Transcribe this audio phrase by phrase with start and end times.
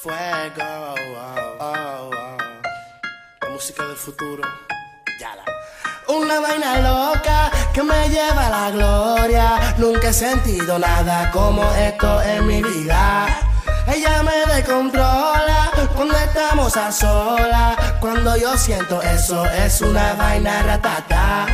[0.00, 0.14] Fuego,
[0.60, 2.10] oh, oh, oh.
[3.42, 4.42] la música del futuro.
[5.18, 5.44] Ya la.
[6.14, 9.74] Una vaina loca que me lleva a la gloria.
[9.78, 13.26] Nunca he sentido nada como esto en mi vida.
[13.86, 17.76] Ella me descontrola cuando estamos a solas.
[18.00, 21.46] Cuando yo siento eso, es una vaina ratata.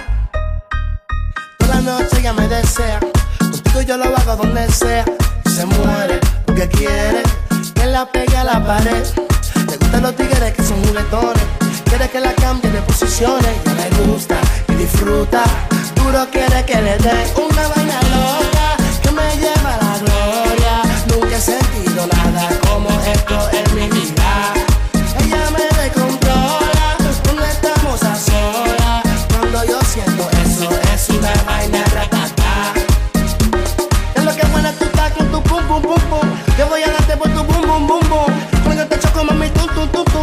[1.59, 2.98] Toda la noche ella me desea.
[3.38, 5.04] Contigo yo lo hago donde sea.
[5.46, 7.22] Se muere porque quiere
[7.80, 9.05] que la pegue a la pared.
[9.68, 11.42] Le gustan los tigres que son muletones.
[11.84, 13.55] Quiere que la cambie de posiciones.
[13.64, 14.36] Ya le gusta
[14.68, 15.42] y disfruta.
[15.96, 18.09] Duro quiere que le dé una vaina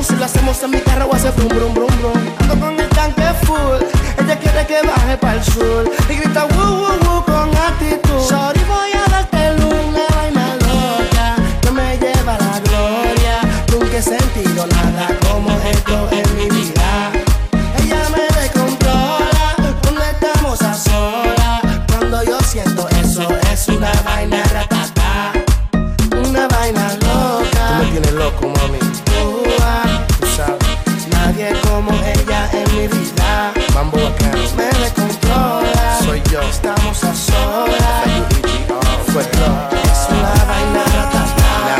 [0.08, 2.36] Si lo hacemos en mi carro hace brum brum brum brum.
[2.40, 3.82] Ando con el tanque full.
[4.18, 8.22] Ella quiere que baje para el sur y grita woo woo woo con actitud.
[8.30, 13.36] Sorry voy a darte una vaina loca que me lleva la gloria.
[13.70, 17.12] Nunca he sentido nada como esto en mi vida.
[17.84, 21.62] Ella me descontrola cuando estamos a solas.
[21.92, 24.77] Cuando yo siento eso, es una vaina ratata.
[32.78, 33.54] Mi vida.
[33.74, 34.38] Mambo bacano.
[34.56, 36.00] Me descontrola.
[36.04, 36.42] Soy yo.
[36.42, 38.04] Estamos a solas.
[39.12, 41.78] Fue Es una vaina ratata.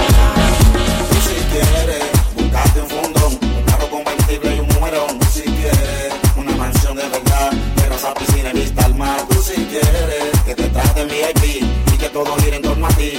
[1.10, 2.04] Tú si quieres,
[2.36, 5.20] buscarte un fundón, un carro convertible y un numerón.
[5.20, 9.20] Tú si quieres, una mansión de verdad, terraza, piscina y vista al mar.
[9.30, 13.17] Tú si quieres, que te traten VIP y que todo gire en torno a ti.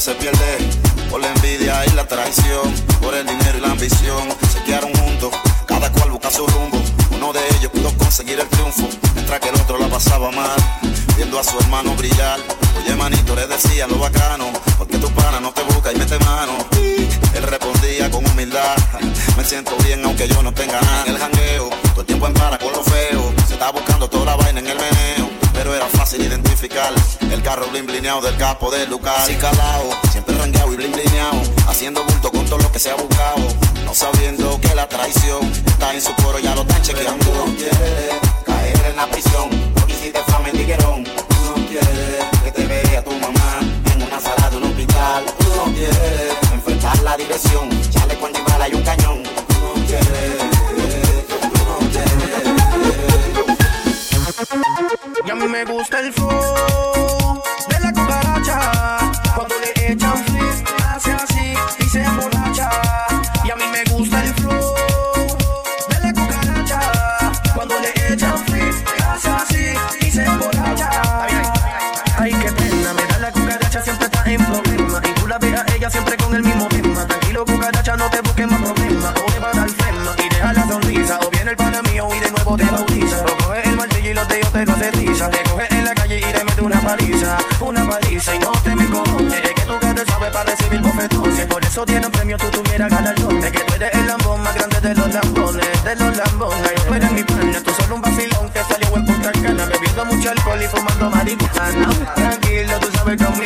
[0.00, 0.56] Se pierde.
[1.10, 4.28] Por la envidia y la traición, por el dinero y la ambición.
[4.50, 5.30] Se quedaron juntos,
[5.66, 6.80] cada cual busca su rumbo.
[7.10, 10.56] Uno de ellos pudo conseguir el triunfo, mientras que el otro la pasaba mal,
[11.16, 12.38] viendo a su hermano brillar.
[12.78, 14.46] Oye, manito, le decía lo bacano,
[14.78, 16.52] porque tu pana no te busca y mete mano.
[17.34, 18.76] Él respondía con humildad,
[19.36, 21.04] me siento bien aunque yo no tenga nada.
[21.04, 24.24] En el jangueo, todo el tiempo en para con lo feo, se está buscando toda
[24.24, 25.19] la vaina en el meneo.
[25.80, 26.92] Era fácil identificar
[27.32, 29.14] el carro blin blineado del capo de Lucas.
[29.20, 32.96] Así calado, siempre rangueado y blin blineado, haciendo bulto con todo lo que se ha
[32.96, 33.38] buscado.
[33.86, 37.24] No sabiendo que la traición está en su coro, ya lo están chequeando.
[37.34, 37.78] No quieres
[38.44, 39.48] caer en la prisión,
[55.80, 56.39] Y a
[87.30, 87.64] una paliza.
[87.64, 89.44] Una paliza y no te me conoces.
[89.44, 91.46] Es que tú que te sabes para recibir bofetones.
[91.46, 93.38] Por eso tienen premio, tú tuvieras galardón.
[93.38, 95.84] Es que tú eres el lambón más grande de los lambones.
[95.84, 96.74] De los lambones.
[96.86, 99.64] Tú eres mi pana, tú solo un vacilón que salió en Punta Cana.
[99.66, 102.14] Bebiendo mucho alcohol y fumando marihuana.
[102.14, 103.38] Tranquilo, tú sabes con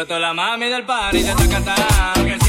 [0.00, 2.39] Tengo toda la mami del party de Zacatán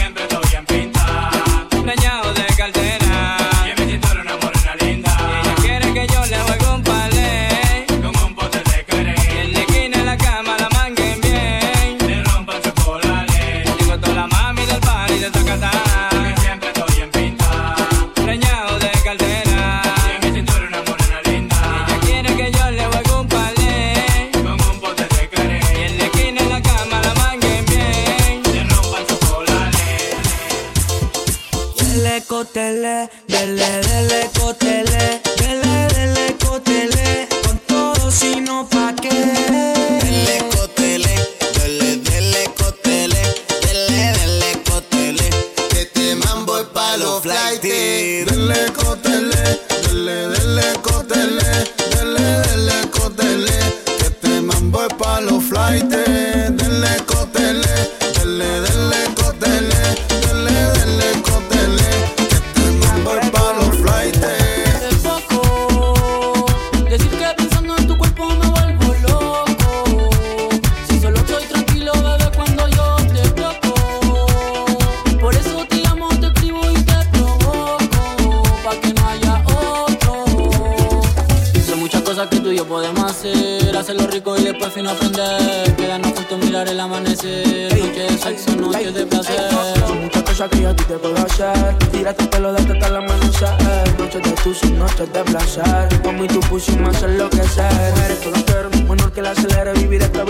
[99.99, 100.23] tanto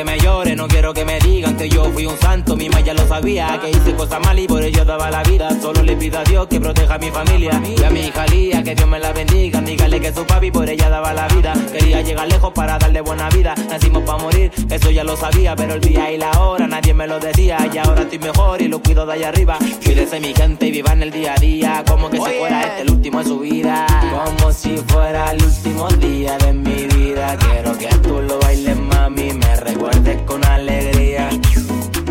[0.00, 2.56] que me llore, no quiero que me digan que yo fui un santo.
[2.56, 5.50] Mi ya lo sabía, que hice cosas mal y por ello daba la vida.
[5.60, 7.60] Solo le pido a Dios que proteja a mi familia.
[7.62, 9.60] Y a mi hija Lía, que Dios me la bendiga.
[9.60, 11.52] Dígale que su papi por ella daba la vida.
[11.70, 13.54] Quería llegar lejos para darle buena vida.
[13.68, 15.54] Nacimos para morir, eso ya lo sabía.
[15.54, 17.58] Pero el día y la hora nadie me lo decía.
[17.70, 19.58] Y ahora estoy mejor y lo cuido de allá arriba.
[19.84, 21.84] Cuídese mi gente y viva en el día a día.
[21.86, 23.86] Como que si fuera este el último de su vida.
[24.14, 27.36] Como si fuera el último día de mi vida.
[27.36, 28.76] Quiero que tú lo bailes,
[29.10, 29.32] mami.
[29.32, 31.28] Me recuerdes con alegría.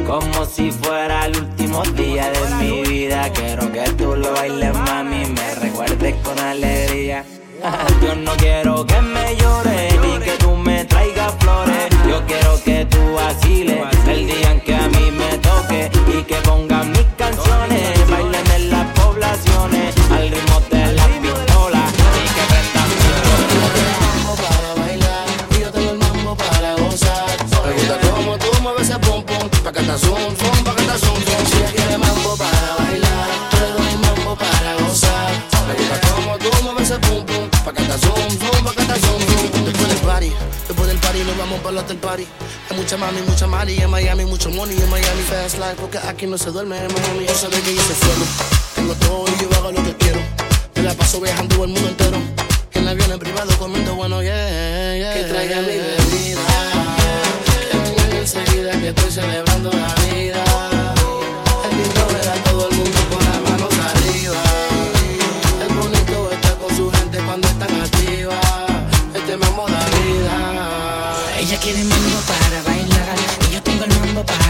[0.05, 3.31] Como si fuera el último día de mi vida.
[3.33, 3.68] Quiero
[42.69, 45.21] Hay mucha mami, mucha mari en Miami, mucho money en Miami.
[45.23, 47.25] Fast life, porque aquí no se duerme en Miami.
[47.25, 48.25] Yo de que yo soy fuego,
[48.75, 50.21] tengo todo y yo hago lo que quiero.
[50.75, 52.17] Me la paso viajando el mundo entero.
[52.73, 55.13] En avión en privado comiendo bueno, yeah, yeah.
[55.13, 56.41] Que traiga mi bebida.
[57.71, 59.98] Que vengan enseguida que estoy celebrando la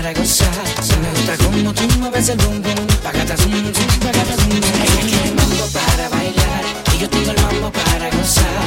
[0.10, 0.48] para gozar.
[0.82, 4.82] Se me gusta como tú mueves el bum bum, pagata zum zum, pagata zum zum.
[4.82, 6.64] Ella quiere mambo para bailar
[6.94, 8.59] y yo tengo el mambo para gozar.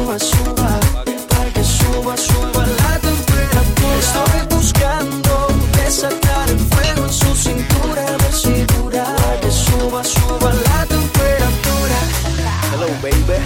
[0.00, 0.80] suba, suba,
[1.28, 3.98] para que suba, suba la temperatura.
[4.00, 10.86] Estoy buscando desatar el fuego en su cintura, ver si dura, para suba, suba la
[10.86, 11.98] temperatura.
[12.72, 13.38] Hello, baby.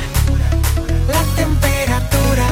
[1.08, 2.44] La temperatura.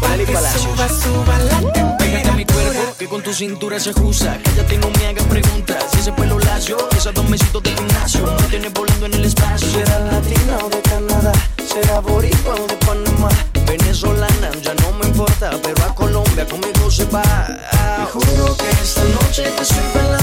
[0.00, 1.98] Para que suba, suba la temperatura.
[1.98, 4.38] Pégate a mi cuerpo, que con tu cintura se ajusta.
[4.42, 5.84] Cállate y no me hagas preguntas.
[5.92, 8.26] Si ese pelo lacio, esos dos mesitos de gimnasio.
[8.40, 9.70] Me tienes volando en el espacio.
[9.70, 11.32] Será latina o de Canadá
[11.82, 13.28] era boricua de Panamá,
[13.64, 17.22] venezolana, ya no me importa, pero a Colombia conmigo se va.
[17.22, 20.17] Te juro que esta noche te estoy bailando.